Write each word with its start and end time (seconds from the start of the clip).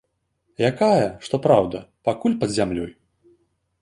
Якая, 0.69 1.03
што 1.27 1.35
праўда, 1.45 1.83
пакуль 2.09 2.39
пад 2.45 2.49
зямлёй. 2.59 2.91